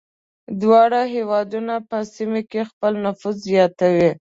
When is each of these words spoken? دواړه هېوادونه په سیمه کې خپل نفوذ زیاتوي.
دواړه 0.61 1.01
هېوادونه 1.15 1.75
په 1.89 1.97
سیمه 2.15 2.41
کې 2.49 2.61
خپل 2.71 2.93
نفوذ 3.05 3.35
زیاتوي. 3.51 4.11